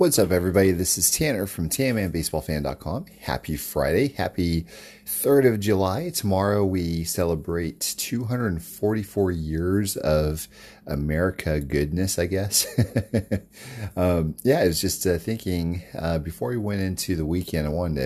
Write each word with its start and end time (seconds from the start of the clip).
What's 0.00 0.18
up, 0.18 0.30
everybody? 0.30 0.72
This 0.72 0.96
is 0.96 1.10
Tanner 1.10 1.46
from 1.46 1.68
TanmanBaseballFan.com. 1.68 3.04
Happy 3.20 3.54
Friday. 3.58 4.08
Happy 4.08 4.64
3rd 5.04 5.52
of 5.52 5.60
July. 5.60 6.08
Tomorrow 6.08 6.64
we 6.64 7.04
celebrate 7.04 7.94
244 7.98 9.30
years 9.30 9.98
of 9.98 10.48
America 10.86 11.60
goodness, 11.60 12.18
I 12.18 12.24
guess. 12.24 12.66
um, 13.94 14.36
yeah, 14.42 14.60
I 14.60 14.68
was 14.68 14.80
just 14.80 15.06
uh, 15.06 15.18
thinking 15.18 15.82
uh, 15.94 16.18
before 16.18 16.48
we 16.48 16.56
went 16.56 16.80
into 16.80 17.14
the 17.14 17.26
weekend, 17.26 17.66
I 17.66 17.70
wanted 17.70 18.00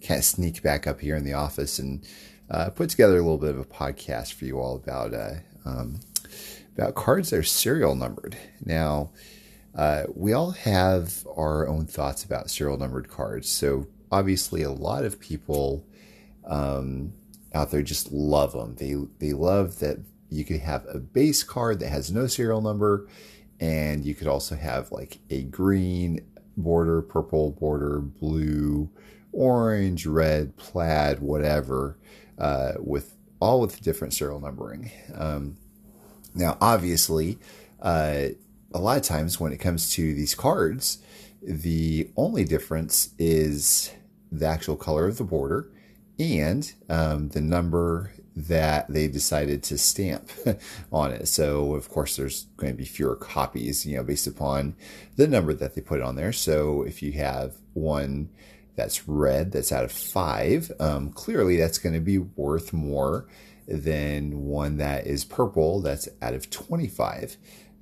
to 0.00 0.06
kind 0.06 0.18
of 0.18 0.26
sneak 0.26 0.62
back 0.62 0.86
up 0.86 1.00
here 1.00 1.16
in 1.16 1.24
the 1.24 1.32
office 1.32 1.78
and 1.78 2.06
uh, 2.50 2.68
put 2.68 2.90
together 2.90 3.14
a 3.14 3.22
little 3.22 3.38
bit 3.38 3.54
of 3.54 3.58
a 3.58 3.64
podcast 3.64 4.34
for 4.34 4.44
you 4.44 4.60
all 4.60 4.76
about, 4.76 5.14
uh, 5.14 5.36
um, 5.64 6.00
about 6.76 6.94
cards 6.94 7.30
that 7.30 7.38
are 7.38 7.42
serial 7.42 7.94
numbered. 7.94 8.36
Now, 8.62 9.12
uh, 9.74 10.04
we 10.14 10.32
all 10.32 10.52
have 10.52 11.26
our 11.36 11.68
own 11.68 11.86
thoughts 11.86 12.24
about 12.24 12.50
serial 12.50 12.78
numbered 12.78 13.08
cards. 13.08 13.48
So 13.48 13.86
obviously, 14.10 14.62
a 14.62 14.70
lot 14.70 15.04
of 15.04 15.20
people 15.20 15.86
um, 16.46 17.12
out 17.54 17.70
there 17.70 17.82
just 17.82 18.10
love 18.12 18.52
them. 18.52 18.74
They 18.76 18.94
they 19.18 19.32
love 19.32 19.78
that 19.80 19.98
you 20.30 20.44
could 20.44 20.60
have 20.60 20.84
a 20.92 20.98
base 20.98 21.42
card 21.42 21.80
that 21.80 21.90
has 21.90 22.10
no 22.10 22.26
serial 22.26 22.60
number, 22.60 23.08
and 23.60 24.04
you 24.04 24.14
could 24.14 24.26
also 24.26 24.56
have 24.56 24.90
like 24.90 25.18
a 25.30 25.42
green 25.44 26.20
border, 26.56 27.02
purple 27.02 27.52
border, 27.52 28.00
blue, 28.00 28.90
orange, 29.32 30.06
red, 30.06 30.56
plaid, 30.56 31.20
whatever, 31.20 31.96
uh, 32.38 32.72
with 32.78 33.14
all 33.40 33.60
with 33.60 33.80
different 33.80 34.12
serial 34.12 34.40
numbering. 34.40 34.90
Um, 35.14 35.56
now, 36.34 36.56
obviously. 36.60 37.38
Uh, 37.80 38.30
a 38.72 38.78
lot 38.78 38.96
of 38.96 39.02
times 39.02 39.40
when 39.40 39.52
it 39.52 39.58
comes 39.58 39.90
to 39.94 40.14
these 40.14 40.34
cards, 40.34 40.98
the 41.42 42.10
only 42.16 42.44
difference 42.44 43.10
is 43.18 43.92
the 44.30 44.46
actual 44.46 44.76
color 44.76 45.06
of 45.06 45.18
the 45.18 45.24
border 45.24 45.70
and 46.18 46.72
um, 46.88 47.28
the 47.28 47.40
number 47.40 48.12
that 48.34 48.88
they 48.88 49.08
decided 49.08 49.62
to 49.64 49.78
stamp 49.78 50.30
on 50.92 51.12
it. 51.12 51.26
So, 51.26 51.74
of 51.74 51.88
course, 51.88 52.16
there's 52.16 52.44
going 52.56 52.72
to 52.72 52.76
be 52.76 52.84
fewer 52.84 53.16
copies, 53.16 53.84
you 53.84 53.96
know, 53.96 54.04
based 54.04 54.26
upon 54.26 54.76
the 55.16 55.26
number 55.26 55.54
that 55.54 55.74
they 55.74 55.80
put 55.80 56.02
on 56.02 56.16
there. 56.16 56.32
So, 56.32 56.82
if 56.82 57.02
you 57.02 57.12
have 57.12 57.54
one 57.74 58.30
that's 58.76 59.08
red 59.08 59.50
that's 59.50 59.72
out 59.72 59.84
of 59.84 59.90
five, 59.90 60.70
um, 60.78 61.10
clearly 61.10 61.56
that's 61.56 61.78
going 61.78 61.94
to 61.94 62.00
be 62.00 62.18
worth 62.18 62.72
more 62.72 63.26
than 63.66 64.44
one 64.44 64.78
that 64.78 65.06
is 65.06 65.24
purple 65.24 65.80
that's 65.80 66.08
out 66.22 66.32
of 66.32 66.48
25 66.48 67.36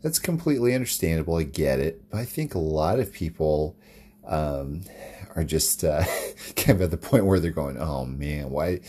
that's 0.07 0.21
completely 0.21 0.73
understandable. 0.73 1.35
I 1.35 1.43
get 1.43 1.81
it. 1.81 2.09
But 2.11 2.19
I 2.19 2.25
think 2.25 2.55
a 2.55 2.61
lot 2.61 3.01
of 3.01 3.13
people 3.13 3.77
um, 4.25 4.83
are 5.35 5.43
just 5.43 5.83
uh, 5.83 6.05
kind 6.57 6.81
of 6.81 6.83
at 6.83 6.91
the 6.93 6.97
point 6.97 7.27
where 7.27 7.41
they're 7.41 7.51
going, 7.51 7.77
oh 7.77 8.05
man, 8.05 8.51
why, 8.51 8.83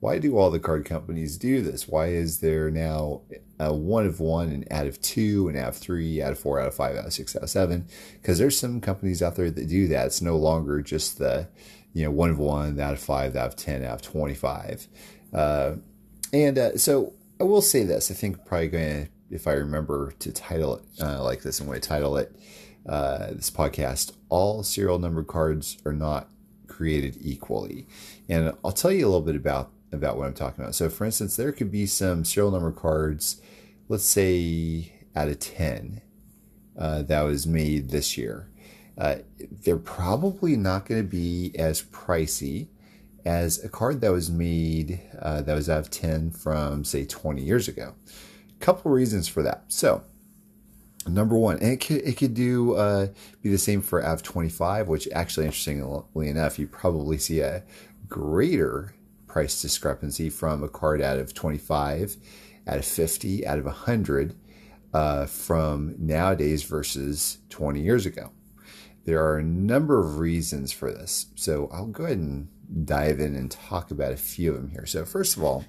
why 0.00 0.18
do 0.18 0.36
all 0.36 0.50
the 0.50 0.58
card 0.58 0.84
companies 0.84 1.38
do 1.38 1.62
this? 1.62 1.86
Why 1.86 2.08
is 2.08 2.40
there 2.40 2.72
now 2.72 3.20
a 3.60 3.72
one 3.72 4.04
of 4.04 4.18
one 4.18 4.48
and 4.48 4.66
out 4.72 4.88
of 4.88 5.00
two 5.00 5.46
and 5.46 5.56
out 5.56 5.68
of 5.68 5.76
three, 5.76 6.20
out 6.20 6.32
of 6.32 6.40
four, 6.40 6.58
out 6.58 6.66
of 6.66 6.74
five, 6.74 6.96
out 6.96 7.06
of 7.06 7.12
six, 7.12 7.36
out 7.36 7.44
of 7.44 7.50
seven? 7.50 7.86
Because 8.14 8.38
there's 8.38 8.58
some 8.58 8.80
companies 8.80 9.22
out 9.22 9.36
there 9.36 9.52
that 9.52 9.68
do 9.68 9.86
that. 9.86 10.06
It's 10.06 10.22
no 10.22 10.36
longer 10.36 10.82
just 10.82 11.18
the, 11.18 11.46
you 11.92 12.02
know, 12.02 12.10
one 12.10 12.30
of 12.30 12.40
one, 12.40 12.80
out 12.80 12.94
of 12.94 12.98
five, 12.98 13.36
out 13.36 13.46
of 13.46 13.54
10, 13.56 13.84
out 13.84 13.94
of 13.94 14.02
25. 14.02 14.88
Uh, 15.32 15.74
and 16.32 16.58
uh, 16.58 16.76
so 16.76 17.12
I 17.40 17.44
will 17.44 17.62
say 17.62 17.84
this, 17.84 18.10
I 18.10 18.14
think 18.14 18.44
probably 18.44 18.66
going 18.66 19.04
to 19.04 19.13
if 19.34 19.48
I 19.48 19.52
remember 19.52 20.14
to 20.20 20.32
title 20.32 20.76
it 20.76 20.82
uh, 21.02 21.22
like 21.22 21.42
this, 21.42 21.58
I'm 21.58 21.66
going 21.66 21.80
to 21.80 21.86
title 21.86 22.16
it 22.16 22.34
uh, 22.88 23.32
this 23.32 23.50
podcast 23.50 24.12
All 24.28 24.62
Serial 24.62 25.00
Number 25.00 25.24
Cards 25.24 25.76
Are 25.84 25.92
Not 25.92 26.28
Created 26.68 27.18
Equally. 27.20 27.88
And 28.28 28.52
I'll 28.64 28.72
tell 28.72 28.92
you 28.92 29.04
a 29.04 29.10
little 29.10 29.22
bit 29.22 29.34
about, 29.34 29.72
about 29.90 30.16
what 30.16 30.28
I'm 30.28 30.34
talking 30.34 30.62
about. 30.62 30.76
So, 30.76 30.88
for 30.88 31.04
instance, 31.04 31.34
there 31.34 31.50
could 31.50 31.72
be 31.72 31.84
some 31.84 32.24
serial 32.24 32.52
number 32.52 32.70
cards, 32.70 33.40
let's 33.88 34.04
say 34.04 34.92
out 35.16 35.28
of 35.28 35.40
10, 35.40 36.00
uh, 36.78 37.02
that 37.02 37.22
was 37.22 37.44
made 37.44 37.90
this 37.90 38.16
year. 38.16 38.48
Uh, 38.96 39.16
they're 39.50 39.76
probably 39.76 40.54
not 40.54 40.86
going 40.86 41.02
to 41.02 41.08
be 41.08 41.52
as 41.58 41.82
pricey 41.82 42.68
as 43.24 43.64
a 43.64 43.68
card 43.68 44.00
that 44.00 44.12
was 44.12 44.30
made 44.30 45.00
uh, 45.20 45.42
that 45.42 45.54
was 45.56 45.68
out 45.68 45.80
of 45.80 45.90
10 45.90 46.30
from, 46.30 46.84
say, 46.84 47.04
20 47.04 47.42
years 47.42 47.66
ago 47.66 47.94
couple 48.60 48.90
reasons 48.90 49.28
for 49.28 49.42
that. 49.42 49.64
So, 49.68 50.02
number 51.06 51.36
one, 51.36 51.58
and 51.58 51.72
it 51.72 51.80
could 51.80 52.02
it 52.02 52.16
could 52.16 52.34
do 52.34 52.74
uh, 52.74 53.08
be 53.42 53.50
the 53.50 53.58
same 53.58 53.82
for 53.82 54.04
AV 54.04 54.22
twenty 54.22 54.48
five, 54.48 54.88
which 54.88 55.08
actually, 55.12 55.46
interestingly 55.46 56.28
enough, 56.28 56.58
you 56.58 56.66
probably 56.66 57.18
see 57.18 57.40
a 57.40 57.62
greater 58.08 58.94
price 59.26 59.60
discrepancy 59.60 60.30
from 60.30 60.62
a 60.62 60.68
card 60.68 61.02
out 61.02 61.18
of 61.18 61.34
twenty 61.34 61.58
five, 61.58 62.16
out 62.66 62.78
of 62.78 62.84
fifty, 62.84 63.46
out 63.46 63.58
of 63.58 63.66
hundred, 63.66 64.34
uh, 64.92 65.26
from 65.26 65.94
nowadays 65.98 66.62
versus 66.62 67.38
twenty 67.50 67.80
years 67.80 68.06
ago. 68.06 68.30
There 69.04 69.22
are 69.22 69.36
a 69.36 69.42
number 69.42 70.00
of 70.00 70.18
reasons 70.18 70.72
for 70.72 70.90
this, 70.90 71.26
so 71.34 71.68
I'll 71.70 71.86
go 71.86 72.04
ahead 72.04 72.16
and 72.16 72.48
dive 72.86 73.20
in 73.20 73.34
and 73.36 73.50
talk 73.50 73.90
about 73.90 74.12
a 74.12 74.16
few 74.16 74.52
of 74.54 74.56
them 74.56 74.70
here. 74.70 74.86
So, 74.86 75.04
first 75.04 75.36
of 75.36 75.42
all. 75.42 75.64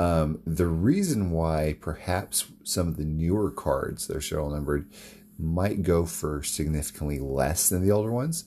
Um, 0.00 0.40
the 0.46 0.66
reason 0.66 1.30
why 1.30 1.76
perhaps 1.78 2.46
some 2.64 2.88
of 2.88 2.96
the 2.96 3.04
newer 3.04 3.50
cards 3.50 4.06
that 4.06 4.16
are 4.16 4.22
serial 4.22 4.48
numbered 4.48 4.90
might 5.38 5.82
go 5.82 6.06
for 6.06 6.42
significantly 6.42 7.18
less 7.18 7.68
than 7.68 7.82
the 7.82 7.92
older 7.92 8.10
ones 8.10 8.46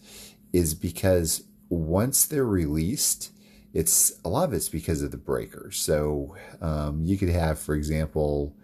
is 0.51 0.73
because 0.73 1.43
once 1.69 2.25
they're 2.25 2.43
released, 2.43 3.31
it's 3.71 4.13
a 4.25 4.29
lot 4.29 4.45
of 4.45 4.53
it's 4.53 4.67
because 4.67 5.03
of 5.03 5.11
the 5.11 5.17
breakers. 5.17 5.79
So 5.79 6.35
um, 6.59 7.03
you 7.03 7.19
could 7.19 7.29
have, 7.29 7.59
for 7.59 7.75
example, 7.75 8.55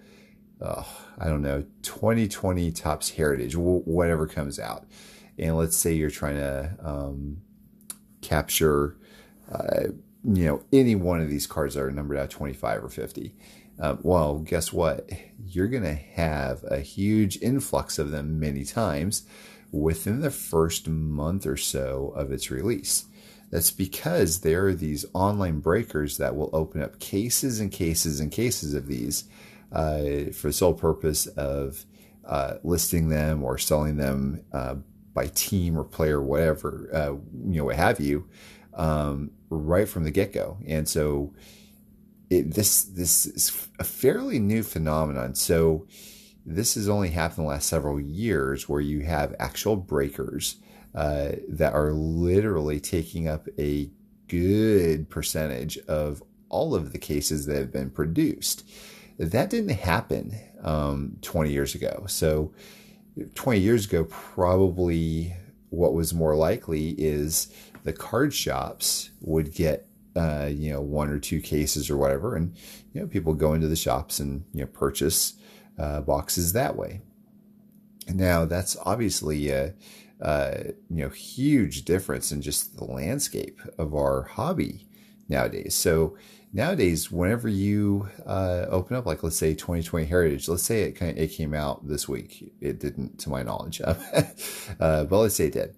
uh, 0.60 0.84
I 1.20 1.28
don't 1.28 1.44
know, 1.44 1.64
2020 1.84 2.72
Topps 2.72 3.12
Heritage, 3.12 3.56
whatever 3.56 4.26
comes 4.26 4.58
out, 4.58 4.88
and 5.38 5.56
let's 5.56 5.78
say 5.78 5.94
you're 5.94 6.10
trying 6.10 6.38
to 6.38 6.76
um, 6.84 7.42
capture. 8.22 8.98
Uh, 9.52 9.90
you 10.24 10.46
know, 10.46 10.64
any 10.74 10.96
one 10.96 11.22
of 11.22 11.30
these 11.30 11.48
cards 11.48 11.76
that 11.76 11.84
are 11.84 11.92
numbered 11.92 12.18
out 12.18 12.30
25 12.30 12.84
or 12.84 12.90
50. 12.90 13.36
Uh, 13.80 13.96
well, 14.02 14.40
guess 14.40 14.74
what? 14.74 15.10
You're 15.46 15.68
going 15.68 15.84
to 15.84 15.94
have 15.94 16.64
a 16.70 16.80
huge 16.80 17.42
influx 17.42 17.98
of 17.98 18.12
them 18.12 18.40
many 18.40 18.66
times 18.66 19.26
within 19.72 20.22
the 20.22 20.32
first 20.32 20.88
month 20.90 21.46
or 21.46 21.56
so 21.56 22.14
of 22.16 22.32
its 22.32 22.52
release. 22.52 23.06
That's 23.52 23.72
because 23.72 24.42
there 24.42 24.68
are 24.68 24.74
these 24.74 25.06
online 25.14 25.60
breakers 25.60 26.18
that 26.18 26.36
will 26.36 26.50
open 26.54 26.84
up 26.84 27.00
cases 27.00 27.60
and 27.60 27.72
cases 27.72 28.20
and 28.20 28.32
cases 28.32 28.74
of 28.74 28.88
these 28.88 29.24
uh, 29.72 30.32
for 30.34 30.48
the 30.48 30.54
sole 30.54 30.74
purpose 30.74 31.26
of 31.28 31.86
uh, 32.26 32.56
listing 32.64 33.10
them 33.10 33.44
or 33.44 33.58
selling 33.58 33.98
them 33.98 34.44
uh, 34.54 34.76
by 35.14 35.28
team 35.28 35.78
or 35.78 35.84
player, 35.84 36.22
whatever, 36.22 36.90
uh, 36.94 37.14
you 37.48 37.58
know, 37.58 37.66
what 37.66 37.76
have 37.76 38.00
you, 38.00 38.28
um, 38.80 39.32
right 39.50 39.88
from 39.88 40.06
the 40.06 40.12
get 40.12 40.34
go. 40.34 40.58
And 40.66 40.88
so 40.88 41.34
it, 42.30 42.54
this 42.54 42.84
this 42.84 43.26
is 43.26 43.68
a 43.78 43.84
fairly 43.84 44.40
new 44.40 44.64
phenomenon. 44.64 45.36
So 45.36 45.86
this 46.46 46.76
has 46.76 46.88
only 46.88 47.10
happened 47.10 47.46
the 47.46 47.50
last 47.50 47.68
several 47.68 48.00
years 48.00 48.70
where 48.70 48.82
you 48.82 49.02
have 49.02 49.36
actual 49.38 49.76
breakers 49.76 50.56
uh, 50.96 51.34
that 51.50 51.74
are 51.74 51.92
literally 51.92 52.80
taking 52.80 53.28
up 53.28 53.48
a 53.60 53.92
good 54.28 55.10
percentage 55.10 55.78
of 55.80 56.24
all 56.48 56.74
of 56.74 56.94
the 56.94 56.98
cases 56.98 57.46
that 57.46 57.58
have 57.58 57.72
been 57.72 57.90
produced. 57.90 58.68
That 59.18 59.50
didn't 59.50 59.78
happen 59.78 60.40
um, 60.64 61.18
20 61.22 61.52
years 61.52 61.76
ago. 61.76 62.06
So 62.08 62.54
20 63.36 63.60
years 63.60 63.86
ago, 63.86 64.06
probably 64.06 65.36
what 65.70 65.94
was 65.94 66.14
more 66.14 66.36
likely 66.36 66.90
is 66.98 67.54
the 67.90 67.98
card 67.98 68.34
shops 68.36 69.10
would 69.20 69.52
get 69.52 69.88
uh, 70.16 70.48
you 70.52 70.72
know 70.72 70.82
one 70.82 71.10
or 71.10 71.18
two 71.18 71.42
cases 71.42 71.90
or 71.90 71.98
whatever, 71.98 72.36
and 72.36 72.56
you 72.94 73.02
know 73.02 73.08
people 73.08 73.34
go 73.34 73.54
into 73.54 73.68
the 73.68 73.76
shops 73.76 74.20
and 74.20 74.44
you 74.54 74.62
know 74.62 74.68
purchase 74.68 75.34
uh, 75.80 76.02
boxes 76.02 76.54
that 76.54 76.76
way. 76.76 77.02
Now 78.08 78.46
that's 78.46 78.78
obviously 78.86 79.50
a, 79.50 79.74
a 80.20 80.74
you 80.90 81.04
know 81.04 81.10
huge 81.10 81.84
difference 81.84 82.32
in 82.32 82.44
just 82.44 82.78
the 82.78 82.86
landscape 82.86 83.60
of 83.80 83.96
our 83.96 84.24
hobby 84.24 84.88
nowadays. 85.28 85.74
So 85.74 86.16
nowadays, 86.54 87.12
whenever 87.12 87.48
you 87.50 88.08
uh, 88.24 88.68
open 88.70 88.98
up, 88.98 89.08
like 89.08 89.24
let's 89.24 89.36
say 89.36 89.56
2020 89.56 90.06
Heritage, 90.06 90.48
let's 90.48 90.62
say 90.62 90.84
it 90.84 90.92
kind 90.92 91.18
of, 91.18 91.18
it 91.18 91.30
came 91.30 91.56
out 91.56 91.88
this 91.88 92.08
week. 92.08 92.54
It 92.62 92.80
didn't, 92.80 93.18
to 93.22 93.32
my 93.32 93.42
knowledge, 93.42 93.82
uh, 93.86 93.96
but 94.78 95.12
let's 95.12 95.36
say 95.36 95.48
it 95.48 95.54
did 95.54 95.76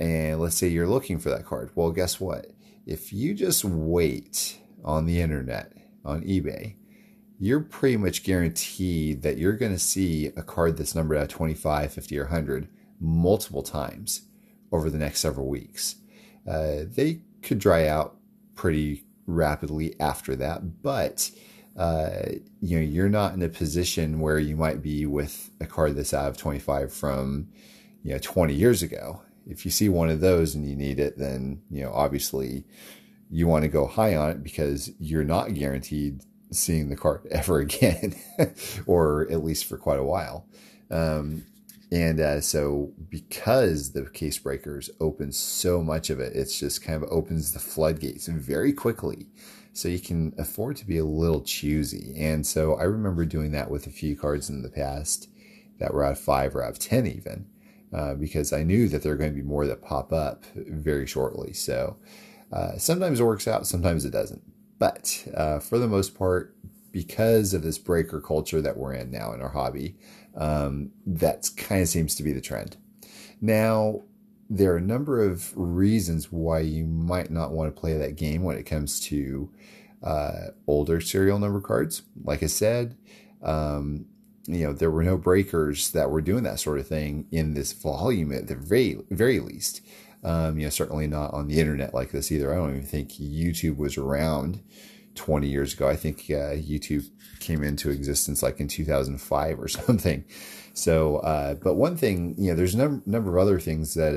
and 0.00 0.40
let's 0.40 0.56
say 0.56 0.68
you're 0.68 0.88
looking 0.88 1.18
for 1.18 1.30
that 1.30 1.46
card. 1.46 1.70
Well, 1.74 1.90
guess 1.90 2.20
what? 2.20 2.52
If 2.86 3.12
you 3.12 3.34
just 3.34 3.64
wait 3.64 4.58
on 4.84 5.06
the 5.06 5.20
internet, 5.20 5.72
on 6.04 6.22
eBay, 6.22 6.74
you're 7.38 7.60
pretty 7.60 7.96
much 7.96 8.24
guaranteed 8.24 9.22
that 9.22 9.38
you're 9.38 9.56
going 9.56 9.72
to 9.72 9.78
see 9.78 10.26
a 10.36 10.42
card 10.42 10.76
that's 10.76 10.94
numbered 10.94 11.18
at 11.18 11.28
25, 11.28 11.92
50, 11.92 12.18
or 12.18 12.24
100 12.24 12.68
multiple 13.00 13.62
times 13.62 14.22
over 14.70 14.88
the 14.88 14.98
next 14.98 15.20
several 15.20 15.48
weeks. 15.48 15.96
Uh, 16.48 16.84
they 16.86 17.20
could 17.42 17.58
dry 17.58 17.86
out 17.86 18.16
pretty 18.54 19.04
rapidly 19.26 19.98
after 20.00 20.36
that, 20.36 20.82
but 20.82 21.30
uh, 21.76 22.22
you 22.60 22.76
know 22.76 22.82
you're 22.82 23.08
not 23.08 23.34
in 23.34 23.42
a 23.42 23.48
position 23.48 24.20
where 24.20 24.38
you 24.38 24.56
might 24.56 24.82
be 24.82 25.06
with 25.06 25.50
a 25.60 25.66
card 25.66 25.96
that's 25.96 26.12
out 26.12 26.28
of 26.28 26.36
25 26.36 26.92
from 26.92 27.48
you 28.02 28.12
know 28.12 28.18
20 28.18 28.54
years 28.54 28.82
ago. 28.82 29.22
If 29.46 29.64
you 29.64 29.70
see 29.70 29.88
one 29.88 30.08
of 30.08 30.20
those 30.20 30.54
and 30.54 30.68
you 30.68 30.76
need 30.76 30.98
it, 30.98 31.18
then 31.18 31.62
you 31.70 31.82
know 31.82 31.92
obviously 31.92 32.64
you 33.30 33.46
want 33.46 33.62
to 33.62 33.68
go 33.68 33.86
high 33.86 34.14
on 34.14 34.30
it 34.30 34.42
because 34.42 34.90
you're 34.98 35.24
not 35.24 35.54
guaranteed 35.54 36.20
seeing 36.50 36.88
the 36.88 36.96
card 36.96 37.26
ever 37.30 37.58
again, 37.58 38.14
or 38.86 39.26
at 39.30 39.42
least 39.42 39.64
for 39.64 39.76
quite 39.76 39.98
a 39.98 40.04
while. 40.04 40.46
Um, 40.90 41.46
and 41.90 42.20
uh, 42.20 42.40
so, 42.40 42.92
because 43.10 43.92
the 43.92 44.06
case 44.06 44.38
breakers 44.38 44.88
open 44.98 45.30
so 45.30 45.82
much 45.82 46.08
of 46.08 46.20
it, 46.20 46.34
it's 46.34 46.58
just 46.58 46.82
kind 46.82 47.02
of 47.02 47.10
opens 47.10 47.52
the 47.52 47.58
floodgates 47.58 48.28
very 48.28 48.72
quickly. 48.72 49.26
So 49.74 49.88
you 49.88 50.00
can 50.00 50.34
afford 50.38 50.76
to 50.76 50.86
be 50.86 50.98
a 50.98 51.04
little 51.04 51.42
choosy. 51.42 52.14
And 52.16 52.46
so 52.46 52.74
I 52.74 52.84
remember 52.84 53.24
doing 53.24 53.52
that 53.52 53.70
with 53.70 53.86
a 53.86 53.90
few 53.90 54.16
cards 54.16 54.48
in 54.48 54.62
the 54.62 54.70
past 54.70 55.28
that 55.78 55.92
were 55.92 56.04
out 56.04 56.12
of 56.12 56.18
five 56.18 56.54
or 56.54 56.62
out 56.62 56.70
of 56.70 56.78
10 56.78 57.06
even, 57.06 57.46
uh, 57.92 58.14
because 58.14 58.52
I 58.52 58.62
knew 58.62 58.88
that 58.88 59.02
there 59.02 59.12
are 59.12 59.16
going 59.16 59.30
to 59.30 59.36
be 59.36 59.46
more 59.46 59.66
that 59.66 59.82
pop 59.82 60.12
up 60.12 60.44
very 60.54 61.06
shortly. 61.06 61.52
So 61.52 61.96
uh, 62.52 62.76
sometimes 62.78 63.20
it 63.20 63.24
works 63.24 63.48
out, 63.48 63.66
sometimes 63.66 64.04
it 64.04 64.10
doesn't. 64.10 64.42
But 64.78 65.26
uh, 65.34 65.58
for 65.58 65.78
the 65.78 65.88
most 65.88 66.16
part, 66.16 66.56
because 66.90 67.54
of 67.54 67.62
this 67.62 67.78
breaker 67.78 68.20
culture 68.20 68.60
that 68.60 68.76
we're 68.76 68.92
in 68.94 69.10
now 69.10 69.32
in 69.32 69.40
our 69.40 69.48
hobby, 69.48 69.96
um, 70.36 70.90
that 71.06 71.48
kind 71.56 71.82
of 71.82 71.88
seems 71.88 72.14
to 72.16 72.22
be 72.22 72.32
the 72.32 72.40
trend. 72.40 72.76
Now, 73.40 74.02
there 74.50 74.72
are 74.72 74.78
a 74.78 74.82
number 74.82 75.22
of 75.22 75.52
reasons 75.56 76.30
why 76.30 76.60
you 76.60 76.84
might 76.84 77.30
not 77.30 77.52
want 77.52 77.74
to 77.74 77.80
play 77.80 77.96
that 77.96 78.16
game 78.16 78.42
when 78.42 78.58
it 78.58 78.64
comes 78.64 79.00
to 79.00 79.50
uh, 80.02 80.48
older 80.66 81.00
serial 81.00 81.38
number 81.38 81.60
cards. 81.60 82.02
Like 82.22 82.42
I 82.42 82.46
said, 82.46 82.96
um, 83.42 84.06
you 84.46 84.66
know, 84.66 84.72
there 84.72 84.90
were 84.90 85.04
no 85.04 85.16
breakers 85.16 85.90
that 85.92 86.10
were 86.10 86.20
doing 86.20 86.42
that 86.44 86.60
sort 86.60 86.78
of 86.78 86.86
thing 86.86 87.26
in 87.30 87.54
this 87.54 87.72
volume 87.72 88.32
at 88.32 88.48
the 88.48 88.56
very, 88.56 88.98
very 89.10 89.40
least. 89.40 89.80
Um, 90.24 90.58
you 90.58 90.64
know, 90.64 90.70
certainly 90.70 91.06
not 91.06 91.34
on 91.34 91.48
the 91.48 91.58
internet 91.58 91.94
like 91.94 92.12
this 92.12 92.30
either. 92.30 92.52
I 92.52 92.56
don't 92.56 92.70
even 92.70 92.86
think 92.86 93.10
YouTube 93.12 93.76
was 93.76 93.96
around 93.96 94.62
20 95.14 95.48
years 95.48 95.74
ago. 95.74 95.88
I 95.88 95.96
think 95.96 96.20
uh, 96.30 96.54
YouTube 96.54 97.08
came 97.40 97.62
into 97.62 97.90
existence 97.90 98.42
like 98.42 98.60
in 98.60 98.68
2005 98.68 99.60
or 99.60 99.68
something. 99.68 100.24
So, 100.74 101.16
uh, 101.18 101.54
but 101.54 101.74
one 101.74 101.96
thing, 101.96 102.34
you 102.38 102.50
know, 102.50 102.56
there's 102.56 102.74
a 102.74 102.78
number, 102.78 103.02
number 103.06 103.36
of 103.36 103.42
other 103.42 103.60
things 103.60 103.94
that 103.94 104.16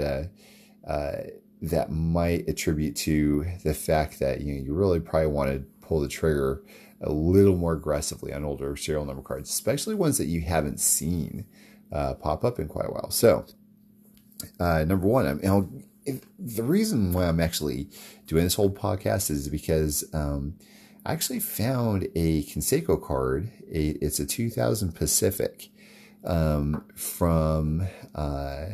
uh, 0.87 0.89
uh, 0.89 1.23
that 1.61 1.91
might 1.91 2.47
attribute 2.47 2.95
to 2.95 3.45
the 3.63 3.73
fact 3.73 4.19
that 4.19 4.41
you 4.41 4.53
know 4.53 4.61
you 4.61 4.73
really 4.73 4.99
probably 4.99 5.27
want 5.27 5.51
to 5.51 5.65
pull 5.81 5.99
the 5.99 6.07
trigger 6.07 6.63
a 7.05 7.11
little 7.11 7.55
more 7.55 7.73
aggressively 7.73 8.33
on 8.33 8.43
older 8.43 8.75
serial 8.75 9.05
number 9.05 9.21
cards, 9.21 9.49
especially 9.49 9.95
ones 9.95 10.17
that 10.17 10.25
you 10.25 10.41
haven't 10.41 10.79
seen 10.79 11.45
uh, 11.91 12.15
pop 12.15 12.43
up 12.43 12.59
in 12.59 12.67
quite 12.67 12.87
a 12.87 12.91
while. 12.91 13.11
So, 13.11 13.45
uh, 14.59 14.83
number 14.85 15.07
one, 15.07 15.27
I'm, 15.27 15.83
the 16.37 16.63
reason 16.63 17.13
why 17.13 17.27
I'm 17.27 17.39
actually 17.39 17.89
doing 18.27 18.43
this 18.43 18.55
whole 18.55 18.69
podcast 18.69 19.31
is 19.31 19.49
because 19.49 20.03
um, 20.13 20.55
I 21.05 21.13
actually 21.13 21.39
found 21.39 22.07
a 22.15 22.43
Canseco 22.43 23.01
card. 23.01 23.49
A, 23.71 23.89
it's 24.01 24.19
a 24.19 24.25
2000 24.25 24.93
Pacific 24.93 25.69
um, 26.23 26.83
from 26.95 27.87
uh, 28.13 28.65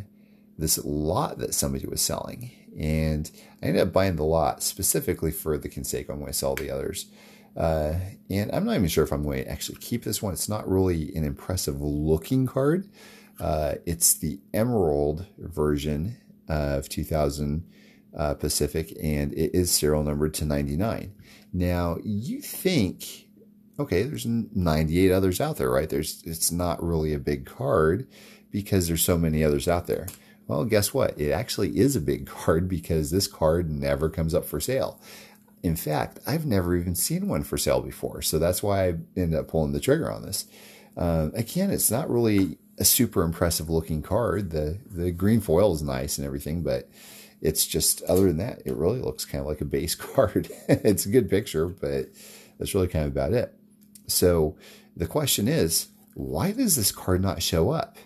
this 0.58 0.78
lot 0.84 1.38
that 1.40 1.54
somebody 1.54 1.86
was 1.88 2.02
selling. 2.02 2.52
And 2.80 3.30
I 3.62 3.68
ended 3.68 3.82
up 3.82 3.94
buying 3.94 4.16
the 4.16 4.24
lot 4.24 4.64
specifically 4.64 5.32
for 5.32 5.58
the 5.58 5.70
Canseco. 5.70 6.10
I'm 6.10 6.20
going 6.20 6.28
to 6.28 6.34
sell 6.34 6.56
the 6.56 6.72
others. 6.72 7.08
Uh, 7.56 7.96
and 8.30 8.52
I'm 8.54 8.66
not 8.66 8.76
even 8.76 8.88
sure 8.88 9.04
if 9.04 9.12
I'm 9.12 9.24
going 9.24 9.44
to 9.44 9.52
actually 9.52 9.80
keep 9.80 10.04
this 10.04 10.22
one. 10.22 10.34
It's 10.34 10.50
not 10.50 10.70
really 10.70 11.14
an 11.16 11.24
impressive 11.24 11.82
looking 11.82 12.46
card. 12.48 12.90
Uh, 13.40 13.76
it's 13.86 14.14
the 14.14 14.40
Emerald 14.54 15.26
version 15.38 16.18
of 16.48 16.88
2000 16.90 17.66
uh, 18.16 18.34
Pacific, 18.36 18.94
and 19.02 19.34
it 19.34 19.54
is 19.54 19.72
serial 19.72 20.04
numbered 20.04 20.34
to 20.36 20.46
99. 20.46 21.14
Now, 21.54 21.98
you 22.04 22.42
think, 22.42 23.28
okay, 23.80 24.04
there's 24.04 24.26
98 24.26 25.12
others 25.12 25.42
out 25.42 25.58
there, 25.58 25.70
right? 25.70 25.90
There's 25.90 26.22
it's 26.26 26.52
not 26.52 26.84
really 26.84 27.14
a 27.14 27.20
big 27.20 27.46
card 27.46 28.08
because 28.52 28.88
there's 28.88 29.04
so 29.04 29.18
many 29.18 29.44
others 29.44 29.68
out 29.68 29.88
there. 29.88 30.08
Well, 30.48 30.66
guess 30.66 30.94
what? 30.94 31.20
It 31.20 31.32
actually 31.32 31.78
is 31.80 31.96
a 31.96 32.02
big 32.02 32.26
card 32.28 32.68
because 32.68 33.12
this 33.12 33.28
card 33.28 33.70
never 33.72 34.10
comes 34.10 34.34
up 34.34 34.46
for 34.46 34.60
sale. 34.60 35.00
In 35.64 35.76
fact, 35.76 36.20
I've 36.26 36.46
never 36.46 36.76
even 36.76 36.96
seen 36.96 37.28
one 37.28 37.44
for 37.44 37.58
sale 37.58 37.82
before, 37.82 38.22
so 38.22 38.40
that's 38.40 38.64
why 38.64 38.86
I 38.86 38.88
ended 39.16 39.36
up 39.36 39.48
pulling 39.48 39.74
the 39.74 39.80
trigger 39.80 40.12
on 40.12 40.24
this. 40.24 40.46
Uh, 40.98 41.30
again, 41.34 41.70
it's 41.70 41.92
not 41.92 42.10
really 42.10 42.58
a 42.80 42.86
super 42.86 43.22
impressive 43.22 43.70
looking 43.70 44.02
card. 44.02 44.50
The 44.50 44.80
the 44.86 45.12
green 45.12 45.40
foil 45.40 45.74
is 45.74 45.84
nice 45.84 46.18
and 46.18 46.26
everything, 46.26 46.64
but 46.64 46.90
it's 47.42 47.66
just 47.66 48.02
other 48.04 48.28
than 48.28 48.38
that, 48.38 48.62
it 48.66 48.76
really 48.76 49.00
looks 49.00 49.26
kind 49.26 49.42
of 49.42 49.48
like 49.48 49.62
a 49.62 49.66
base 49.66 49.96
card. 50.16 50.50
it's 50.68 51.06
a 51.06 51.10
good 51.10 51.30
picture, 51.30 51.68
but 51.68 52.08
that's 52.58 52.74
really 52.74 52.88
kind 52.88 53.06
of 53.06 53.12
about 53.12 53.34
it. 53.34 53.54
So 54.08 54.58
the 54.96 55.08
question 55.08 55.48
is, 55.48 55.88
why 56.14 56.52
does 56.52 56.76
this 56.76 56.92
card 56.92 57.22
not 57.22 57.42
show 57.42 57.72
up? 57.72 57.98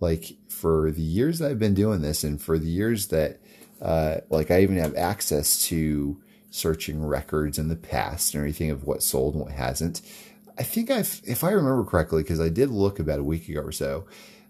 Like 0.00 0.36
for 0.48 0.90
the 0.90 1.02
years 1.02 1.38
that 1.38 1.50
I've 1.50 1.58
been 1.58 1.74
doing 1.74 2.02
this, 2.02 2.24
and 2.24 2.40
for 2.40 2.58
the 2.58 2.68
years 2.68 3.08
that 3.08 3.40
uh, 3.80 4.18
like 4.30 4.50
I 4.50 4.62
even 4.62 4.76
have 4.76 4.96
access 4.96 5.62
to 5.66 6.20
searching 6.50 7.04
records 7.04 7.58
in 7.58 7.68
the 7.68 7.76
past 7.76 8.34
and 8.34 8.40
everything 8.40 8.70
of 8.70 8.84
what 8.84 9.02
sold 9.02 9.34
and 9.34 9.44
what 9.44 9.52
hasn't. 9.52 10.00
I 10.58 10.62
think 10.62 10.90
I've, 10.90 11.20
if 11.24 11.44
I 11.44 11.50
remember 11.50 11.84
correctly, 11.84 12.22
because 12.22 12.40
I 12.40 12.48
did 12.48 12.70
look 12.70 12.98
about 12.98 13.20
a 13.20 13.24
week 13.24 13.48
ago 13.48 13.60
or 13.60 13.72
so, 13.72 14.06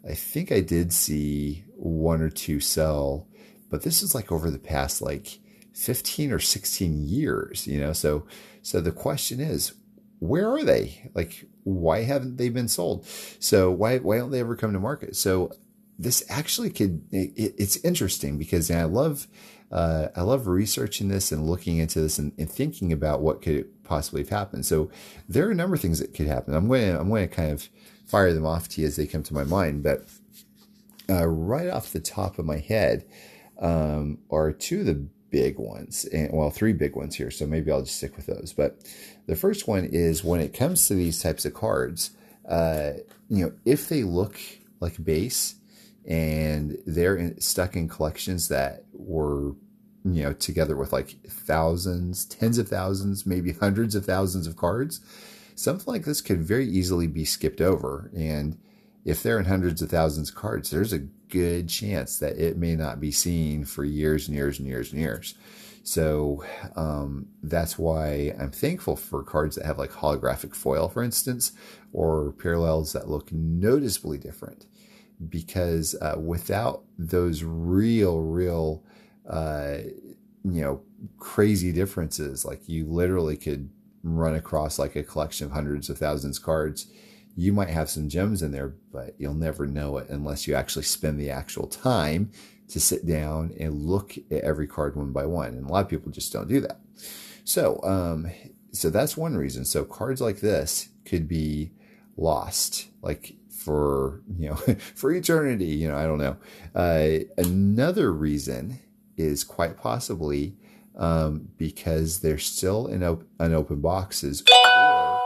I 0.08 0.14
think 0.14 0.50
I 0.50 0.60
did 0.60 0.92
see 0.92 1.64
one 1.76 2.22
or 2.22 2.30
two 2.30 2.60
sell, 2.60 3.26
but 3.68 3.82
this 3.82 4.02
is 4.02 4.14
like 4.14 4.32
over 4.32 4.50
the 4.50 4.58
past 4.58 5.02
like 5.02 5.40
15 5.74 6.32
or 6.32 6.38
16 6.38 7.06
years, 7.06 7.66
you 7.66 7.78
know? 7.80 7.92
So, 7.92 8.26
so 8.62 8.80
the 8.80 8.92
question 8.92 9.40
is, 9.40 9.74
where 10.20 10.48
are 10.48 10.64
they? 10.64 11.10
Like, 11.14 11.44
why 11.64 12.02
haven't 12.02 12.36
they 12.36 12.48
been 12.48 12.68
sold? 12.68 13.06
So 13.38 13.70
why, 13.70 13.98
why 13.98 14.18
don't 14.18 14.30
they 14.30 14.40
ever 14.40 14.56
come 14.56 14.72
to 14.72 14.80
market? 14.80 15.14
So 15.14 15.52
this 15.98 16.24
actually 16.28 16.70
could, 16.70 17.02
it, 17.12 17.54
it's 17.58 17.76
interesting 17.78 18.38
because 18.38 18.70
I 18.70 18.84
love, 18.84 19.28
uh, 19.70 20.08
I 20.16 20.22
love 20.22 20.46
researching 20.46 21.08
this 21.08 21.30
and 21.30 21.46
looking 21.46 21.78
into 21.78 22.00
this 22.00 22.18
and, 22.18 22.32
and, 22.38 22.50
thinking 22.50 22.92
about 22.92 23.20
what 23.20 23.42
could 23.42 23.66
possibly 23.84 24.22
have 24.22 24.30
happened. 24.30 24.64
So 24.64 24.90
there 25.28 25.46
are 25.46 25.50
a 25.50 25.54
number 25.54 25.74
of 25.74 25.82
things 25.82 25.98
that 25.98 26.14
could 26.14 26.26
happen. 26.26 26.54
I'm 26.54 26.68
going 26.68 26.92
to, 26.92 26.98
I'm 26.98 27.10
going 27.10 27.28
to 27.28 27.34
kind 27.34 27.52
of 27.52 27.68
fire 28.06 28.32
them 28.32 28.46
off 28.46 28.68
to 28.68 28.80
you 28.80 28.86
as 28.86 28.96
they 28.96 29.06
come 29.06 29.22
to 29.24 29.34
my 29.34 29.44
mind, 29.44 29.82
but 29.82 30.06
uh, 31.10 31.26
right 31.26 31.68
off 31.68 31.92
the 31.92 32.00
top 32.00 32.38
of 32.38 32.46
my 32.46 32.58
head 32.58 33.04
um, 33.58 34.18
are 34.30 34.52
two 34.52 34.80
of 34.80 34.86
the 34.86 35.06
big 35.30 35.58
ones, 35.58 36.04
and 36.06 36.30
well, 36.32 36.50
three 36.50 36.72
big 36.72 36.96
ones 36.96 37.16
here. 37.16 37.30
So 37.30 37.46
maybe 37.46 37.70
I'll 37.70 37.82
just 37.82 37.96
stick 37.96 38.16
with 38.16 38.26
those. 38.26 38.54
But 38.56 38.78
the 39.26 39.36
first 39.36 39.68
one 39.68 39.84
is 39.84 40.24
when 40.24 40.40
it 40.40 40.54
comes 40.54 40.88
to 40.88 40.94
these 40.94 41.22
types 41.22 41.44
of 41.44 41.54
cards, 41.54 42.10
uh, 42.48 42.92
you 43.28 43.44
know, 43.44 43.52
if 43.64 43.88
they 43.88 44.02
look 44.02 44.38
like 44.80 45.02
base 45.02 45.56
and 46.06 46.78
they're 46.86 47.16
in, 47.16 47.40
stuck 47.40 47.76
in 47.76 47.88
collections 47.88 48.48
that 48.48 48.84
were 48.98 49.54
you 50.04 50.22
know 50.22 50.32
together 50.34 50.76
with 50.76 50.92
like 50.92 51.16
thousands 51.26 52.24
tens 52.26 52.58
of 52.58 52.68
thousands 52.68 53.26
maybe 53.26 53.52
hundreds 53.52 53.94
of 53.94 54.04
thousands 54.04 54.46
of 54.46 54.56
cards 54.56 55.00
something 55.58 55.92
like 55.92 56.04
this 56.04 56.20
could 56.20 56.40
very 56.40 56.68
easily 56.68 57.06
be 57.06 57.24
skipped 57.24 57.60
over. 57.60 58.10
And 58.16 58.58
if 59.04 59.22
they're 59.22 59.38
in 59.38 59.46
hundreds 59.46 59.82
of 59.82 59.90
thousands 59.90 60.30
of 60.30 60.36
cards 60.36 60.70
there's 60.70 60.92
a 60.92 60.98
good 60.98 61.68
chance 61.68 62.18
that 62.18 62.38
it 62.38 62.56
may 62.56 62.74
not 62.76 63.00
be 63.00 63.10
seen 63.10 63.64
for 63.64 63.84
years 63.84 64.28
and 64.28 64.36
years 64.36 64.58
and 64.58 64.68
years 64.68 64.92
and 64.92 65.00
years. 65.00 65.34
So 65.82 66.44
um, 66.76 67.28
that's 67.42 67.78
why 67.78 68.34
i'm 68.38 68.50
thankful 68.50 68.94
for 68.94 69.22
cards 69.22 69.56
that 69.56 69.64
have 69.64 69.78
like 69.78 69.90
holographic 69.90 70.54
foil 70.54 70.88
for 70.88 71.02
instance 71.02 71.52
or 71.92 72.32
parallels 72.32 72.92
that 72.92 73.08
look 73.08 73.32
noticeably 73.32 74.18
different. 74.18 74.66
Because 75.28 75.96
uh, 76.00 76.16
without 76.20 76.84
those 76.96 77.42
real, 77.42 78.20
real, 78.20 78.84
uh, 79.28 79.78
you 80.44 80.62
know, 80.62 80.82
crazy 81.18 81.72
differences, 81.72 82.44
like 82.44 82.68
you 82.68 82.86
literally 82.86 83.36
could 83.36 83.70
run 84.02 84.34
across 84.34 84.78
like 84.78 84.96
a 84.96 85.02
collection 85.02 85.46
of 85.46 85.52
hundreds 85.52 85.90
of 85.90 85.98
thousands 85.98 86.38
of 86.38 86.44
cards. 86.44 86.86
You 87.36 87.52
might 87.52 87.70
have 87.70 87.90
some 87.90 88.08
gems 88.08 88.42
in 88.42 88.52
there, 88.52 88.74
but 88.92 89.14
you'll 89.18 89.34
never 89.34 89.66
know 89.66 89.98
it 89.98 90.08
unless 90.08 90.48
you 90.48 90.54
actually 90.54 90.84
spend 90.84 91.20
the 91.20 91.30
actual 91.30 91.66
time 91.66 92.30
to 92.68 92.80
sit 92.80 93.06
down 93.06 93.54
and 93.58 93.86
look 93.86 94.16
at 94.30 94.42
every 94.42 94.66
card 94.66 94.96
one 94.96 95.12
by 95.12 95.24
one. 95.24 95.48
And 95.48 95.68
a 95.68 95.72
lot 95.72 95.84
of 95.84 95.88
people 95.88 96.10
just 96.10 96.32
don't 96.32 96.48
do 96.48 96.60
that. 96.60 96.80
So, 97.44 97.80
um, 97.82 98.30
so 98.72 98.90
that's 98.90 99.16
one 99.16 99.36
reason. 99.36 99.64
So 99.64 99.84
cards 99.84 100.20
like 100.20 100.40
this 100.40 100.88
could 101.04 101.28
be 101.28 101.72
lost, 102.16 102.88
like 103.02 103.34
for 103.48 104.20
you 104.36 104.50
know 104.50 104.56
for 104.94 105.12
eternity. 105.12 105.66
You 105.66 105.88
know, 105.88 105.96
I 105.96 106.04
don't 106.04 106.18
know. 106.18 106.36
Uh, 106.74 107.24
another 107.38 108.12
reason 108.12 108.80
is 109.18 109.44
quite 109.44 109.76
possibly 109.76 110.56
um, 110.96 111.48
because 111.56 112.20
they're 112.20 112.38
still 112.38 112.86
in 112.86 113.02
op- 113.02 113.24
unopened 113.38 113.82
boxes 113.82 114.42
or 114.48 115.20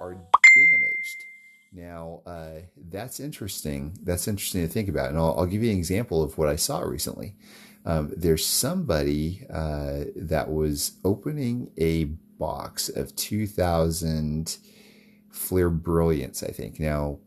are 0.00 0.16
damaged. 0.56 1.24
Now, 1.72 2.22
uh, 2.26 2.60
that's 2.76 3.18
interesting. 3.18 3.98
That's 4.02 4.28
interesting 4.28 4.62
to 4.62 4.68
think 4.68 4.88
about. 4.88 5.10
And 5.10 5.18
I'll, 5.18 5.34
I'll, 5.38 5.46
give 5.46 5.62
you 5.62 5.72
an 5.72 5.78
example 5.78 6.22
of 6.22 6.38
what 6.38 6.48
I 6.48 6.56
saw 6.56 6.80
recently. 6.80 7.34
Um, 7.84 8.12
there's 8.16 8.46
somebody 8.46 9.44
uh, 9.52 10.04
that 10.16 10.50
was 10.50 10.92
opening 11.04 11.70
a 11.76 12.04
box 12.38 12.88
of 12.88 13.14
2000 13.16 14.56
Fleer 15.30 15.68
Brilliance, 15.68 16.42
I 16.42 16.48
think. 16.52 16.78
Now, 16.78 17.18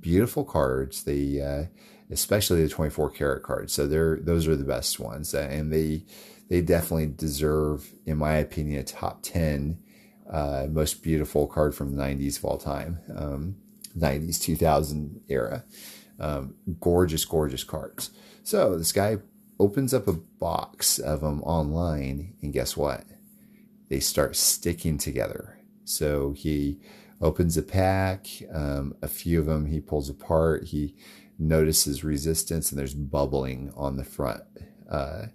beautiful 0.00 0.44
cards. 0.44 1.04
They, 1.04 1.40
uh, 1.40 1.64
especially 2.10 2.62
the 2.62 2.68
24 2.68 3.10
karat 3.10 3.42
cards. 3.42 3.72
So 3.72 3.86
they're, 3.86 4.16
those 4.16 4.48
are 4.48 4.56
the 4.56 4.64
best 4.64 4.98
ones. 5.00 5.34
and 5.34 5.72
they, 5.72 6.04
they 6.48 6.60
definitely 6.60 7.06
deserve, 7.06 7.92
in 8.06 8.16
my 8.18 8.34
opinion, 8.34 8.80
a 8.80 8.84
top 8.84 9.22
10 9.22 9.78
uh, 10.30 10.68
most 10.70 11.02
beautiful 11.02 11.46
card 11.46 11.74
from 11.74 11.94
the 11.96 12.02
90s 12.02 12.38
of 12.38 12.44
all 12.44 12.56
time, 12.56 13.00
um, 13.16 13.56
90s, 13.98 14.40
2000 14.40 15.20
era. 15.28 15.64
Um, 16.20 16.54
gorgeous, 16.80 17.24
gorgeous 17.24 17.64
cards. 17.64 18.10
So 18.42 18.76
this 18.76 18.92
guy 18.92 19.18
opens 19.58 19.94
up 19.94 20.06
a 20.06 20.12
box 20.12 20.98
of 20.98 21.22
them 21.22 21.42
online, 21.42 22.34
and 22.42 22.52
guess 22.52 22.76
what? 22.76 23.04
They 23.88 24.00
start 24.00 24.36
sticking 24.36 24.98
together. 24.98 25.58
So 25.84 26.32
he 26.32 26.78
opens 27.20 27.56
a 27.56 27.62
pack, 27.62 28.26
um, 28.52 28.94
a 29.02 29.08
few 29.08 29.40
of 29.40 29.46
them 29.46 29.66
he 29.66 29.80
pulls 29.80 30.10
apart. 30.10 30.64
He 30.64 30.94
notices 31.40 32.04
resistance, 32.04 32.70
and 32.70 32.78
there's 32.78 32.94
bubbling 32.94 33.72
on 33.76 33.96
the 33.96 34.04
front. 34.04 34.42
Uh, 34.88 35.26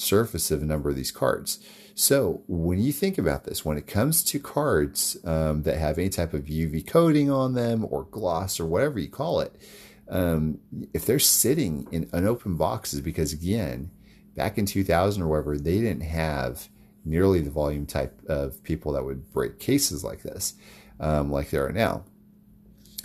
surface 0.00 0.50
of 0.50 0.62
a 0.62 0.66
number 0.66 0.88
of 0.88 0.96
these 0.96 1.10
cards. 1.10 1.58
So 1.94 2.42
when 2.48 2.80
you 2.80 2.92
think 2.92 3.18
about 3.18 3.44
this, 3.44 3.64
when 3.64 3.76
it 3.76 3.86
comes 3.86 4.24
to 4.24 4.38
cards 4.38 5.18
um, 5.24 5.62
that 5.62 5.76
have 5.78 5.98
any 5.98 6.08
type 6.08 6.32
of 6.32 6.44
UV 6.44 6.86
coating 6.86 7.30
on 7.30 7.54
them 7.54 7.86
or 7.90 8.04
gloss 8.04 8.58
or 8.58 8.66
whatever 8.66 8.98
you 8.98 9.08
call 9.08 9.40
it, 9.40 9.56
um, 10.08 10.58
if 10.92 11.04
they're 11.04 11.18
sitting 11.18 11.86
in 11.92 12.08
unopened 12.12 12.58
boxes, 12.58 13.00
because 13.00 13.32
again, 13.32 13.90
back 14.34 14.58
in 14.58 14.66
2000 14.66 15.22
or 15.22 15.28
whatever, 15.28 15.58
they 15.58 15.80
didn't 15.80 16.00
have 16.00 16.68
nearly 17.04 17.40
the 17.40 17.50
volume 17.50 17.86
type 17.86 18.20
of 18.26 18.62
people 18.62 18.92
that 18.92 19.04
would 19.04 19.32
break 19.32 19.58
cases 19.58 20.02
like 20.02 20.22
this, 20.22 20.54
um, 20.98 21.30
like 21.30 21.50
there 21.50 21.66
are 21.66 21.72
now. 21.72 22.04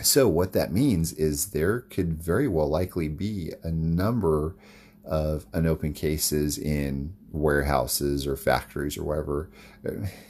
So 0.02 0.28
what 0.28 0.54
that 0.54 0.74
means 0.74 1.14
is 1.14 1.48
there 1.48 1.82
could 1.82 2.22
very 2.22 2.48
well 2.48 2.68
likely 2.68 3.08
be 3.08 3.54
a 3.64 3.72
number 3.72 4.56
of 5.06 5.46
unopened 5.54 5.96
cases 5.96 6.58
in 6.58 7.14
warehouses 7.32 8.26
or 8.26 8.36
factories 8.36 8.98
or 8.98 9.04
whatever, 9.04 9.50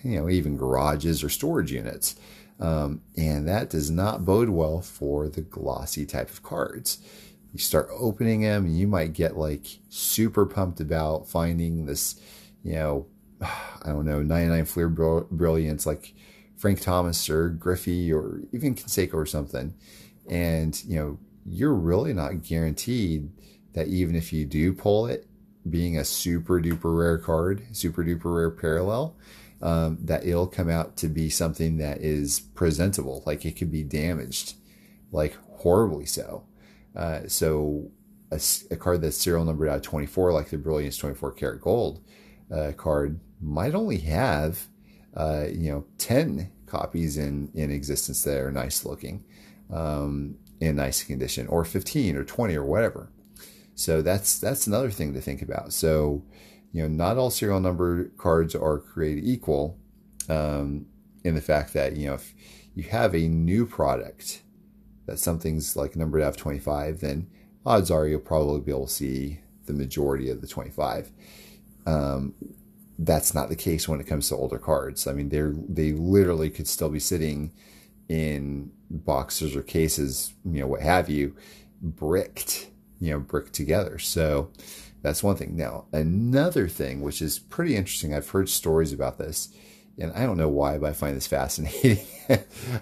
you 0.04 0.20
know, 0.20 0.30
even 0.30 0.58
garages 0.58 1.24
or 1.24 1.30
storage 1.30 1.72
units. 1.72 2.16
Um, 2.60 3.02
and 3.18 3.48
that 3.48 3.70
does 3.70 3.92
not 3.92 4.26
bode 4.26 4.50
well 4.50 4.82
for 4.82 5.28
the 5.28 5.42
glossy 5.42 6.06
type 6.06 6.30
of 6.30 6.44
cards. 6.44 7.00
You 7.54 7.60
start 7.60 7.90
opening 7.98 8.42
them, 8.42 8.66
and 8.66 8.78
you 8.78 8.88
might 8.88 9.14
get 9.14 9.38
like 9.38 9.66
super 9.90 10.46
pumped 10.46 10.80
about 10.80 11.28
finding 11.28 11.86
this, 11.86 12.20
you 12.64 12.74
know, 12.74 13.08
I 13.42 13.88
don't 13.88 14.06
know, 14.06 14.22
99 14.22 14.66
Fleer 14.66 14.90
Brilliance 14.90 15.86
like 15.86 16.14
Frank 16.58 16.82
Thomas 16.82 17.30
or 17.30 17.50
Griffey 17.50 18.12
or 18.12 18.42
even 18.52 18.76
Canseco 18.76 19.14
or 19.16 19.26
something. 19.26 19.74
And, 20.28 20.82
you 20.86 20.96
know, 20.96 21.20
you're 21.46 21.74
really 21.74 22.14
not 22.14 22.42
guaranteed 22.42 23.30
that 23.74 23.88
even 23.88 24.16
if 24.16 24.34
you 24.34 24.46
do 24.46 24.74
pull 24.74 25.06
it, 25.06 25.28
being 25.70 25.98
a 25.98 26.06
super 26.06 26.62
duper 26.62 26.98
rare 26.98 27.18
card, 27.18 27.64
super 27.72 28.04
duper 28.04 28.36
rare 28.36 28.52
parallel, 28.52 29.16
um, 29.62 29.98
that 30.02 30.26
it'll 30.26 30.48
come 30.48 30.70
out 30.70 30.96
to 30.98 31.08
be 31.08 31.30
something 31.30 31.78
that 31.78 32.00
is 32.02 32.40
presentable. 32.40 33.24
Like 33.26 33.46
it 33.46 33.54
could 33.54 33.72
be 33.72 33.84
damaged, 33.84 34.56
like 35.12 35.38
horribly 35.58 36.06
so. 36.06 36.46
Uh, 36.96 37.22
so 37.28 37.90
a, 38.32 38.40
a, 38.72 38.76
card 38.76 39.02
that's 39.02 39.18
serial 39.18 39.44
numbered 39.44 39.70
out 39.70 39.78
of 39.78 39.82
24, 39.82 40.32
like 40.32 40.50
the 40.50 40.58
Brilliance 40.58 40.98
24 40.98 41.32
karat 41.34 41.62
gold 41.62 42.02
uh, 42.54 42.72
card, 42.78 43.20
might 43.42 43.76
only 43.76 43.98
have, 43.98 44.68
uh, 45.16 45.46
you 45.52 45.72
know, 45.72 45.86
10 45.98 46.52
copies 46.66 47.18
in, 47.18 47.50
in 47.54 47.72
existence 47.72 48.24
that 48.24 48.40
are 48.40 48.52
nice 48.52 48.86
looking, 48.86 49.24
um, 49.72 50.36
in 50.60 50.76
nice 50.76 51.04
condition, 51.04 51.48
or 51.48 51.66
15 51.66 52.16
or 52.16 52.24
20 52.24 52.56
or 52.56 52.66
whatever. 52.66 53.10
So 53.76 54.02
that's 54.02 54.40
that's 54.40 54.68
another 54.68 54.90
thing 54.90 55.14
to 55.14 55.22
think 55.22 55.42
about. 55.42 55.74
So, 55.74 56.24
you 56.72 56.82
know, 56.82 56.88
not 56.88 57.18
all 57.18 57.30
serial 57.30 57.60
number 57.60 58.06
cards 58.18 58.56
are 58.56 58.80
created 58.80 59.26
equal. 59.26 59.78
Um, 60.30 60.88
in 61.26 61.36
the 61.36 61.42
fact 61.42 61.74
that 61.74 61.98
you 61.98 62.08
know 62.08 62.14
if 62.14 62.34
you 62.76 62.84
have 62.84 63.14
a 63.16 63.28
new 63.28 63.66
product 63.66 64.44
that 65.08 65.20
something's 65.20 65.76
like 65.76 65.96
numbered 65.96 66.22
out 66.22 66.30
of 66.30 66.38
25, 66.38 67.00
then 67.00 67.28
odds 67.66 67.92
are 67.92 68.08
you'll 68.08 68.20
probably 68.20 68.62
be 68.62 68.72
able 68.72 68.88
to 68.88 68.94
see 68.94 69.40
the 69.66 69.74
majority 69.74 70.30
of 70.30 70.42
the 70.42 70.48
25. 70.48 71.12
Um, 71.86 72.34
that's 72.98 73.34
not 73.34 73.50
the 73.50 73.56
case 73.56 73.88
when 73.88 74.00
it 74.00 74.08
comes 74.08 74.30
to 74.30 74.36
older 74.36 74.60
cards. 74.60 75.08
I 75.08 75.14
mean, 75.14 75.30
they're 75.30 75.54
they 75.56 75.92
literally 75.94 76.50
could 76.50 76.68
still 76.68 76.90
be 76.90 77.00
sitting 77.00 77.54
in 78.08 78.72
boxes 78.90 79.56
or 79.56 79.64
cases, 79.64 80.34
you 80.46 80.60
know, 80.60 80.68
what 80.68 80.82
have 80.82 81.10
you, 81.10 81.36
bricked 81.82 82.70
you 83.00 83.12
know, 83.12 83.20
brick 83.20 83.52
together. 83.52 84.00
So 84.00 84.52
that's 85.02 85.24
one 85.24 85.36
thing. 85.36 85.56
Now, 85.56 85.86
another 85.92 86.68
thing, 86.68 87.02
which 87.02 87.22
is 87.22 87.40
pretty 87.40 87.76
interesting, 87.76 88.14
I've 88.14 88.30
heard 88.30 88.50
stories 88.50 88.94
about 88.94 89.18
this, 89.18 89.50
and 90.00 90.12
I 90.14 90.26
don't 90.26 90.38
know 90.38 90.50
why, 90.50 90.78
but 90.78 90.90
I 90.90 90.94
find 90.94 91.16
this 91.16 91.28
fascinating, 91.38 92.06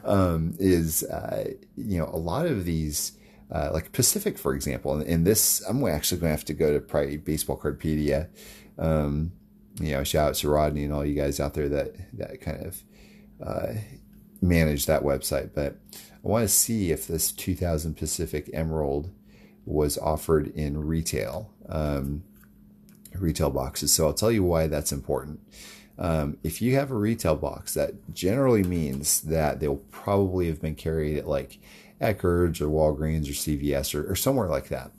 um, 0.04 0.56
is, 0.60 1.04
uh, 1.04 1.52
you 1.76 2.00
know, 2.00 2.06
a 2.06 2.18
lot 2.18 2.46
of 2.46 2.66
these, 2.66 3.14
uh, 3.52 3.70
like 3.74 3.92
Pacific, 3.92 4.38
for 4.38 4.56
example, 4.56 4.94
and, 4.94 5.08
and 5.08 5.28
this, 5.28 5.62
I'm 5.68 5.86
actually 5.86 6.22
going 6.22 6.32
to 6.32 6.38
have 6.38 6.46
to 6.46 6.54
go 6.54 6.74
to 6.74 6.80
probably 6.80 7.18
Baseball 7.18 7.58
Cardpedia. 7.58 8.30
Um, 8.78 9.34
you 9.80 9.92
know, 9.92 10.04
shout 10.04 10.30
out 10.30 10.36
to 10.36 10.50
Rodney 10.50 10.84
and 10.84 10.94
all 10.94 11.06
you 11.06 11.16
guys 11.16 11.40
out 11.40 11.54
there 11.54 11.70
that, 11.70 11.96
that 12.18 12.42
kind 12.42 12.66
of, 12.66 12.84
uh, 13.44 13.74
manage 14.42 14.86
that 14.86 15.04
website. 15.04 15.52
But 15.54 15.78
I 15.94 16.28
want 16.28 16.44
to 16.44 16.54
see 16.54 16.92
if 16.92 17.08
this 17.08 17.32
2000 17.32 17.96
Pacific 17.96 18.50
Emerald 18.54 19.10
was 19.66 19.98
offered 19.98 20.48
in 20.48 20.86
retail, 20.86 21.52
um, 21.70 22.24
retail 23.16 23.50
boxes. 23.50 23.94
So 23.94 24.08
I'll 24.08 24.14
tell 24.14 24.32
you 24.32 24.44
why 24.44 24.68
that's 24.68 24.92
important. 24.92 25.40
Um, 25.98 26.38
if 26.44 26.62
you 26.62 26.76
have 26.76 26.92
a 26.92 26.96
retail 26.96 27.36
box, 27.36 27.74
that 27.76 28.14
generally 28.14 28.64
means 28.64 29.22
that 29.22 29.60
they'll 29.60 29.84
probably 29.92 30.48
have 30.48 30.62
been 30.62 30.76
carried 30.76 31.18
at 31.18 31.28
like 31.28 31.60
Eckerd's 32.02 32.62
or 32.62 32.68
Walgreens 32.68 33.30
or 33.30 33.34
CVS 33.34 33.94
or, 33.94 34.12
or 34.12 34.16
somewhere 34.16 34.50
like 34.50 34.70
that. 34.70 34.92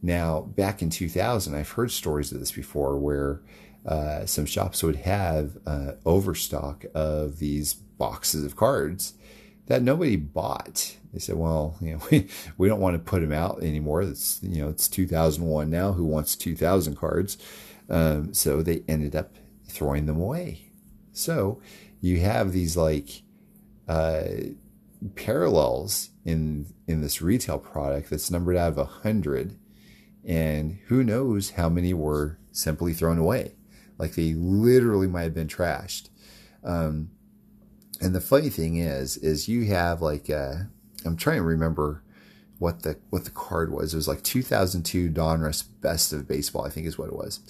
Now, 0.00 0.42
back 0.42 0.80
in 0.80 0.90
2000, 0.90 1.54
I've 1.54 1.70
heard 1.70 1.90
stories 1.90 2.30
of 2.30 2.38
this 2.38 2.52
before 2.52 2.96
where 2.96 3.40
uh, 3.86 4.26
some 4.26 4.46
shops 4.46 4.82
would 4.82 4.96
have 4.96 5.58
uh, 5.66 5.92
overstock 6.04 6.84
of 6.94 7.38
these 7.38 7.74
boxes 7.74 8.44
of 8.44 8.56
cards 8.56 9.14
that 9.66 9.82
nobody 9.82 10.16
bought. 10.16 10.96
They 11.12 11.18
said, 11.18 11.36
well, 11.36 11.76
you 11.80 11.94
know, 11.94 12.00
we, 12.10 12.28
we 12.56 12.68
don't 12.68 12.80
want 12.80 12.94
to 12.94 13.10
put 13.10 13.20
them 13.20 13.32
out 13.32 13.62
anymore. 13.62 14.02
It's, 14.02 14.40
you 14.42 14.62
know, 14.62 14.68
it's 14.68 14.88
2001 14.88 15.70
now. 15.70 15.92
Who 15.92 16.04
wants 16.04 16.36
2000 16.36 16.96
cards? 16.96 17.38
Um, 17.88 18.34
so 18.34 18.62
they 18.62 18.82
ended 18.88 19.16
up 19.16 19.36
throwing 19.66 20.06
them 20.06 20.20
away. 20.20 20.70
So 21.12 21.60
you 22.00 22.20
have 22.20 22.52
these 22.52 22.76
like, 22.76 23.22
uh, 23.88 24.24
parallels 25.14 26.10
in, 26.24 26.66
in 26.86 27.00
this 27.00 27.22
retail 27.22 27.58
product 27.58 28.10
that's 28.10 28.30
numbered 28.30 28.56
out 28.56 28.72
of 28.72 28.78
a 28.78 28.84
hundred 28.84 29.56
and 30.24 30.78
who 30.86 31.02
knows 31.02 31.50
how 31.50 31.68
many 31.68 31.94
were 31.94 32.38
simply 32.52 32.92
thrown 32.92 33.18
away. 33.18 33.54
Like 33.98 34.14
they 34.14 34.34
literally 34.34 35.08
might 35.08 35.22
have 35.22 35.34
been 35.34 35.48
trashed. 35.48 36.08
Um, 36.64 37.10
and 38.00 38.14
the 38.14 38.20
funny 38.20 38.50
thing 38.50 38.76
is, 38.76 39.16
is 39.16 39.48
you 39.48 39.66
have 39.66 40.00
like 40.00 40.30
uh, 40.30 40.54
I'm 41.04 41.16
trying 41.16 41.38
to 41.38 41.42
remember 41.42 42.02
what 42.58 42.82
the 42.82 42.98
what 43.10 43.24
the 43.24 43.30
card 43.30 43.72
was. 43.72 43.92
It 43.92 43.96
was 43.96 44.08
like 44.08 44.22
2002 44.22 45.10
Donruss 45.10 45.64
Best 45.80 46.12
of 46.12 46.28
Baseball, 46.28 46.64
I 46.64 46.70
think 46.70 46.86
is 46.86 46.98
what 46.98 47.08
it 47.08 47.16
was. 47.16 47.40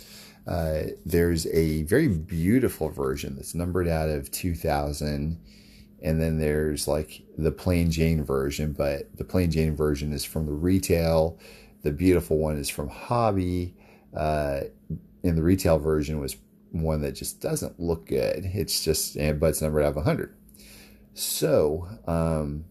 Uh, 0.46 0.90
there's 1.04 1.46
a 1.48 1.82
very 1.82 2.08
beautiful 2.08 2.88
version 2.88 3.36
that's 3.36 3.54
numbered 3.54 3.88
out 3.88 4.08
of 4.08 4.30
2000, 4.30 5.38
and 6.02 6.22
then 6.22 6.38
there's 6.38 6.88
like 6.88 7.22
the 7.36 7.52
plain 7.52 7.90
Jane 7.90 8.24
version, 8.24 8.72
but 8.72 9.14
the 9.16 9.24
plain 9.24 9.50
Jane 9.50 9.76
version 9.76 10.12
is 10.12 10.24
from 10.24 10.46
the 10.46 10.52
retail. 10.52 11.38
The 11.82 11.92
beautiful 11.92 12.38
one 12.38 12.56
is 12.56 12.68
from 12.68 12.88
Hobby. 12.88 13.74
Uh, 14.16 14.60
and 15.28 15.38
the 15.38 15.42
retail 15.42 15.78
version 15.78 16.20
was 16.20 16.36
one 16.70 17.02
that 17.02 17.12
just 17.12 17.40
doesn't 17.40 17.78
look 17.78 18.06
good. 18.06 18.50
It's 18.54 18.84
just, 18.84 19.16
and 19.16 19.38
but 19.38 19.50
it's 19.50 19.62
numbered 19.62 19.84
out 19.84 19.90
of 19.90 19.96
100. 19.96 20.34
So, 21.14 21.88
um, 22.06 22.64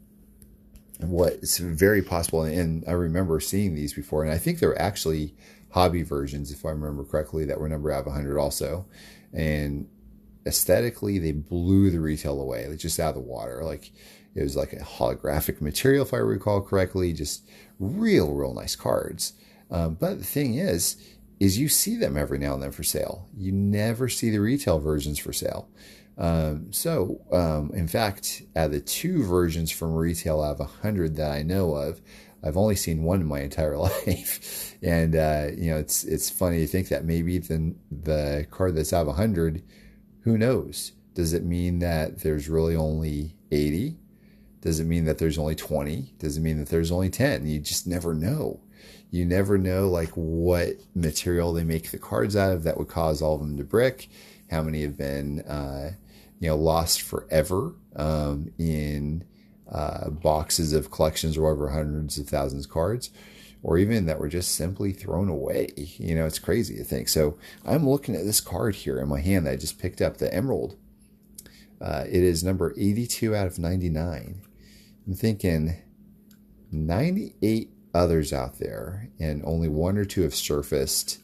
what's 1.00 1.58
very 1.58 2.02
possible, 2.02 2.44
and 2.44 2.84
I 2.88 2.92
remember 2.92 3.40
seeing 3.40 3.76
these 3.76 3.94
before, 3.94 4.24
and 4.24 4.32
I 4.32 4.38
think 4.38 4.60
they're 4.60 4.80
actually 4.82 5.36
hobby 5.72 6.04
versions, 6.04 6.52
if 6.52 6.66
I 6.66 6.70
remember 6.70 7.04
correctly, 7.04 7.46
that 7.46 7.60
were 7.60 7.70
numbered 7.70 7.94
out 7.94 8.02
of 8.02 8.06
100 8.08 8.40
also. 8.40 8.86
And 9.34 9.88
aesthetically, 10.46 11.20
they 11.20 11.34
blew 11.34 11.92
the 11.92 12.00
retail 12.00 12.40
away, 12.42 12.68
like 12.68 12.80
just 12.80 13.00
out 13.00 13.10
of 13.10 13.16
the 13.16 13.22
water. 13.22 13.64
Like 13.64 13.92
it 14.34 14.42
was 14.42 14.56
like 14.56 14.74
a 14.74 14.78
holographic 14.78 15.62
material, 15.62 16.06
if 16.06 16.14
I 16.14 16.18
recall 16.18 16.62
correctly, 16.62 17.14
just 17.14 17.48
real, 17.80 18.34
real 18.34 18.54
nice 18.54 18.76
cards. 18.76 19.34
Um, 19.70 19.96
but 19.96 20.20
the 20.20 20.24
thing 20.24 20.56
is, 20.56 20.96
is 21.40 21.58
you 21.58 21.70
see 21.70 21.96
them 21.96 22.18
every 22.18 22.40
now 22.40 22.54
and 22.54 22.64
then 22.64 22.72
for 22.72 22.84
sale. 22.84 23.28
You 23.36 23.52
never 23.52 24.10
see 24.10 24.30
the 24.30 24.40
retail 24.40 24.80
versions 24.80 25.20
for 25.20 25.34
sale. 25.34 25.70
Um, 26.18 26.74
so, 26.74 27.22
um, 27.32 27.72
in 27.76 27.88
fact, 27.88 28.42
out 28.56 28.68
of 28.68 28.72
the 28.72 28.80
two 28.80 29.24
versions 29.24 29.72
from 29.72 29.94
retail 29.94 30.42
out 30.42 30.54
of 30.54 30.60
100 30.60 31.16
that 31.18 31.32
I 31.32 31.44
know 31.44 31.76
of, 31.76 32.02
I've 32.44 32.58
only 32.58 32.76
seen 32.76 33.04
one 33.04 33.22
in 33.22 33.28
my 33.28 33.40
entire 33.42 33.78
life. 33.78 34.76
and, 34.82 35.16
uh, 35.16 35.50
you 35.56 35.72
know, 35.72 35.78
it's, 35.78 36.04
it's 36.04 36.30
funny 36.30 36.60
to 36.60 36.68
think 36.68 36.90
that 36.90 37.06
maybe 37.06 37.38
the, 37.38 37.76
the 37.92 38.48
card 38.50 38.76
that's 38.76 38.94
out 38.94 39.02
of 39.02 39.08
100, 39.08 39.64
who 40.22 40.38
knows? 40.38 40.94
Does 41.14 41.34
it 41.34 41.44
mean 41.44 41.80
that 41.80 42.20
there's 42.20 42.50
really 42.50 42.76
only 42.76 43.36
80? 43.52 43.98
Does 44.62 44.80
it 44.80 44.86
mean 44.86 45.06
that 45.06 45.20
there's 45.20 45.38
only 45.38 45.56
20? 45.56 46.14
Does 46.20 46.38
it 46.38 46.42
mean 46.42 46.58
that 46.60 46.70
there's 46.70 46.92
only 46.92 47.10
10? 47.10 47.48
You 47.48 47.60
just 47.60 47.88
never 47.88 48.14
know. 48.14 48.60
You 49.10 49.26
never 49.26 49.58
know 49.58 49.90
like 49.90 50.12
what 50.12 50.76
material 50.94 51.54
they 51.54 51.64
make 51.64 51.92
the 51.92 51.98
cards 51.98 52.36
out 52.36 52.52
of 52.52 52.64
that 52.64 52.78
would 52.78 52.90
cause 52.90 53.22
all 53.22 53.36
of 53.36 53.42
them 53.42 53.58
to 53.58 53.64
brick. 53.64 54.10
How 54.52 54.62
many 54.62 54.82
have 54.82 54.98
been, 54.98 55.42
uh, 55.42 55.92
you 56.40 56.50
know, 56.50 56.56
lost 56.56 57.02
forever 57.02 57.74
um, 57.96 58.52
in 58.58 59.24
uh, 59.72 60.10
boxes 60.10 60.74
of 60.74 60.92
collections 60.92 61.38
or 61.38 61.52
over 61.52 61.70
hundreds 61.70 62.18
of 62.18 62.28
thousands 62.28 62.66
of 62.66 62.72
cards, 62.72 63.10
or 63.64 63.78
even 63.78 64.06
that 64.06 64.20
were 64.20 64.30
just 64.30 64.56
simply 64.56 64.92
thrown 64.94 65.30
away. 65.30 65.70
You 65.76 66.16
know, 66.16 66.26
it's 66.26 66.40
crazy 66.40 66.76
to 66.78 66.84
think. 66.84 67.10
So 67.10 67.38
I'm 67.66 67.88
looking 67.88 68.16
at 68.16 68.26
this 68.26 68.42
card 68.42 68.76
here 68.76 69.00
in 69.00 69.10
my 69.10 69.20
hand 69.20 69.46
that 69.46 69.54
I 69.54 69.56
just 69.58 69.80
picked 69.80 70.02
up, 70.02 70.18
the 70.18 70.34
Emerald. 70.34 70.76
Uh, 71.80 72.06
it 72.08 72.24
is 72.24 72.44
number 72.44 72.74
82 72.78 73.36
out 73.36 73.48
of 73.48 73.60
99. 73.60 74.42
I'm 75.06 75.14
thinking 75.14 75.76
98 76.72 77.70
others 77.98 78.32
out 78.32 78.60
there, 78.60 79.10
and 79.20 79.44
only 79.46 79.68
one 79.68 79.98
or 79.98 80.06
two 80.06 80.22
have 80.22 80.36
surfaced 80.36 81.20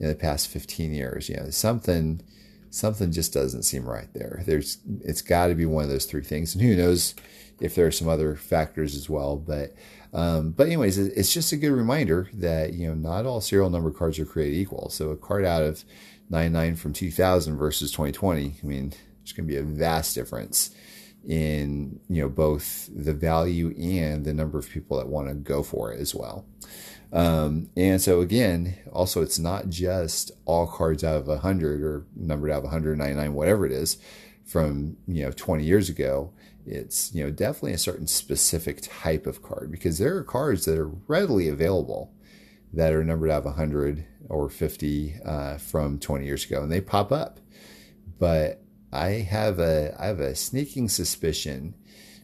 in 0.00 0.08
the 0.08 0.14
past 0.14 0.48
15 0.48 0.92
years. 0.92 1.28
You 1.28 1.36
know, 1.36 1.50
something 1.50 2.22
something 2.70 3.12
just 3.12 3.32
doesn't 3.32 3.62
seem 3.62 3.88
right 3.88 4.12
there. 4.14 4.42
There's 4.46 4.78
it's 5.02 5.22
got 5.22 5.48
to 5.48 5.54
be 5.54 5.66
one 5.66 5.84
of 5.84 5.90
those 5.90 6.06
three 6.06 6.22
things, 6.22 6.54
and 6.54 6.62
who 6.62 6.76
knows 6.76 7.14
if 7.60 7.74
there 7.74 7.86
are 7.86 7.92
some 7.92 8.08
other 8.08 8.34
factors 8.36 8.94
as 8.94 9.08
well. 9.08 9.36
But 9.36 9.74
um, 10.12 10.52
but 10.52 10.66
anyways, 10.66 10.98
it's 10.98 11.32
just 11.32 11.52
a 11.52 11.56
good 11.56 11.72
reminder 11.72 12.30
that 12.34 12.72
you 12.72 12.88
know 12.88 12.94
not 12.94 13.26
all 13.26 13.40
serial 13.40 13.70
number 13.70 13.90
cards 13.90 14.18
are 14.18 14.26
created 14.26 14.56
equal. 14.56 14.88
So 14.90 15.10
a 15.10 15.16
card 15.16 15.44
out 15.44 15.62
of 15.62 15.84
99 16.30 16.76
from 16.76 16.92
2000 16.92 17.56
versus 17.56 17.92
2020, 17.92 18.56
I 18.62 18.66
mean, 18.66 18.90
there's 18.90 19.32
going 19.32 19.46
to 19.46 19.52
be 19.52 19.58
a 19.58 19.62
vast 19.62 20.14
difference 20.14 20.74
in 21.26 21.98
you 22.08 22.22
know 22.22 22.28
both 22.28 22.88
the 22.94 23.12
value 23.12 23.74
and 23.78 24.24
the 24.24 24.32
number 24.32 24.58
of 24.58 24.70
people 24.70 24.96
that 24.96 25.08
want 25.08 25.28
to 25.28 25.34
go 25.34 25.62
for 25.62 25.92
it 25.92 26.00
as 26.00 26.14
well. 26.14 26.46
Um, 27.12 27.70
and 27.76 28.00
so 28.00 28.20
again, 28.20 28.78
also 28.92 29.22
it's 29.22 29.38
not 29.38 29.68
just 29.68 30.32
all 30.44 30.66
cards 30.66 31.04
out 31.04 31.16
of 31.16 31.26
100 31.26 31.82
or 31.82 32.06
numbered 32.14 32.50
out 32.50 32.58
of 32.58 32.64
199, 32.64 33.32
whatever 33.34 33.66
it 33.66 33.72
is, 33.72 33.98
from 34.44 34.96
you 35.06 35.24
know 35.24 35.32
20 35.32 35.64
years 35.64 35.88
ago. 35.88 36.32
It's 36.64 37.14
you 37.14 37.24
know 37.24 37.30
definitely 37.30 37.72
a 37.72 37.78
certain 37.78 38.06
specific 38.06 38.80
type 38.82 39.26
of 39.26 39.42
card 39.42 39.70
because 39.70 39.98
there 39.98 40.16
are 40.16 40.24
cards 40.24 40.64
that 40.64 40.78
are 40.78 40.90
readily 41.06 41.48
available 41.48 42.12
that 42.72 42.92
are 42.92 43.04
numbered 43.04 43.30
out 43.30 43.38
of 43.38 43.44
100 43.46 44.04
or 44.28 44.48
50 44.48 45.16
uh, 45.24 45.58
from 45.58 45.98
20 45.98 46.26
years 46.26 46.44
ago, 46.44 46.62
and 46.62 46.70
they 46.70 46.80
pop 46.80 47.12
up. 47.12 47.40
But 48.18 48.62
I 48.96 49.20
have 49.28 49.58
a 49.58 49.94
I 49.98 50.06
have 50.06 50.20
a 50.20 50.34
sneaking 50.34 50.88
suspicion 50.88 51.74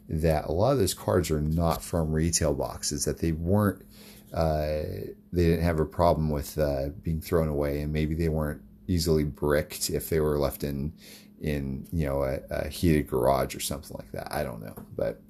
that 0.09 0.47
a 0.47 0.53
lot 0.53 0.73
of 0.73 0.79
those 0.79 0.95
cards 0.95 1.31
are 1.31 1.41
not 1.41 1.83
from 1.83 2.13
retail 2.13 2.55
boxes, 2.55 3.05
that 3.05 3.19
they 3.19 3.33
weren't 3.33 3.85
uh, 4.33 4.83
they 5.33 5.45
didn't 5.45 5.63
have 5.63 5.79
a 5.79 5.85
problem 5.85 6.31
with 6.31 6.59
uh, 6.59 6.89
being 7.03 7.21
thrown 7.21 7.49
away, 7.49 7.83
and 7.83 7.93
maybe 7.93 8.15
they 8.15 8.31
weren't 8.31 8.63
easily 8.89 9.25
bricked 9.25 9.91
if 9.91 10.09
they 10.09 10.21
were 10.21 10.39
left 10.39 10.65
in 10.65 10.93
in 11.41 11.87
you 11.93 12.07
know 12.07 12.23
a, 12.23 12.41
a 12.51 12.69
heated 12.69 13.09
garage 13.09 13.55
or 13.55 13.61
something 13.61 13.97
like 13.97 14.11
that. 14.13 14.33
I 14.33 14.43
don't 14.43 14.63
know, 14.63 14.75
but 14.97 15.21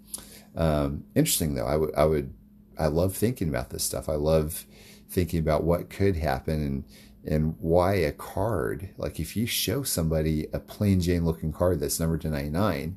um, 0.55 1.05
interesting 1.15 1.55
though. 1.55 1.67
I 1.67 1.77
would 1.77 1.95
I 1.97 2.05
would 2.05 2.33
I 2.79 2.87
love 2.87 3.17
thinking 3.17 3.49
about 3.49 3.71
this 3.71 3.83
stuff. 3.83 4.09
I 4.09 4.15
love 4.15 4.65
thinking 5.11 5.41
about 5.41 5.65
what 5.65 5.91
could 5.91 6.17
happen 6.17 6.63
and 6.63 6.85
and 7.25 7.55
why 7.61 7.95
a 7.95 8.13
card 8.13 8.91
like 8.97 9.21
if 9.21 9.37
you 9.37 9.47
show 9.47 9.83
somebody 9.83 10.47
a 10.53 10.59
plain 10.59 11.01
Jane 11.01 11.25
looking 11.25 11.53
card 11.53 11.81
that's 11.81 12.01
numbered 12.01 12.21
to 12.23 12.29
99 12.29 12.97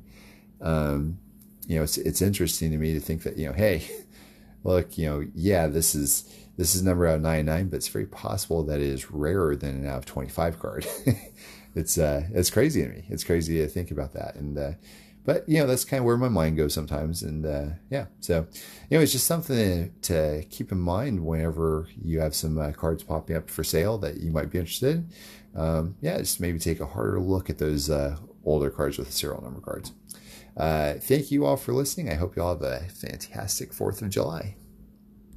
um, 0.60 1.18
you 1.66 1.76
know 1.76 1.82
it's 1.82 1.98
it's 1.98 2.22
interesting 2.22 2.70
to 2.70 2.78
me 2.78 2.92
to 2.94 3.00
think 3.00 3.22
that 3.22 3.36
you 3.36 3.46
know 3.46 3.52
hey 3.52 3.88
look 4.64 4.98
you 4.98 5.06
know 5.06 5.26
yeah 5.34 5.66
this 5.66 5.94
is 5.94 6.32
this 6.56 6.74
is 6.74 6.82
number 6.82 7.06
out 7.06 7.16
of 7.16 7.22
99 7.22 7.68
but 7.68 7.76
it's 7.76 7.88
very 7.88 8.06
possible 8.06 8.62
that 8.64 8.80
it 8.80 8.86
is 8.86 9.10
rarer 9.10 9.54
than 9.54 9.76
an 9.76 9.86
out 9.86 9.98
of 9.98 10.06
25 10.06 10.58
card. 10.58 10.86
It's 11.76 11.98
uh 11.98 12.22
it's 12.32 12.50
crazy 12.50 12.82
to 12.82 12.88
me. 12.88 13.04
It's 13.10 13.22
crazy 13.22 13.58
to 13.58 13.68
think 13.68 13.90
about 13.90 14.14
that. 14.14 14.34
And 14.36 14.58
uh 14.58 14.72
but 15.26 15.46
you 15.46 15.58
know 15.58 15.66
that's 15.66 15.84
kind 15.84 15.98
of 15.98 16.06
where 16.06 16.16
my 16.16 16.28
mind 16.28 16.56
goes 16.56 16.72
sometimes 16.72 17.22
and 17.22 17.44
uh, 17.44 17.66
yeah 17.90 18.06
so 18.20 18.46
you 18.88 18.96
know 18.96 19.02
it's 19.02 19.12
just 19.12 19.26
something 19.26 19.92
to, 20.00 20.42
keep 20.48 20.72
in 20.72 20.80
mind 20.80 21.26
whenever 21.26 21.88
you 22.02 22.20
have 22.20 22.34
some 22.34 22.56
uh, 22.56 22.72
cards 22.72 23.02
popping 23.02 23.36
up 23.36 23.50
for 23.50 23.64
sale 23.64 23.98
that 23.98 24.18
you 24.18 24.30
might 24.30 24.50
be 24.50 24.58
interested 24.58 24.96
in. 24.96 25.60
Um, 25.60 25.96
yeah 26.00 26.16
just 26.18 26.40
maybe 26.40 26.58
take 26.58 26.80
a 26.80 26.86
harder 26.86 27.20
look 27.20 27.50
at 27.50 27.58
those 27.58 27.90
uh, 27.90 28.16
older 28.44 28.70
cards 28.70 28.96
with 28.96 29.12
serial 29.12 29.42
number 29.42 29.60
cards. 29.60 29.92
Uh, 30.56 30.94
thank 30.94 31.30
you 31.30 31.44
all 31.44 31.58
for 31.58 31.74
listening. 31.74 32.10
I 32.10 32.14
hope 32.14 32.34
you 32.36 32.42
all 32.42 32.54
have 32.54 32.62
a 32.62 32.80
fantastic 32.88 33.74
fourth 33.74 34.00
of 34.00 34.08
july 34.08 34.56